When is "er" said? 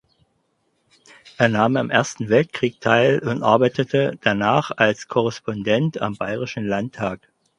1.37-1.47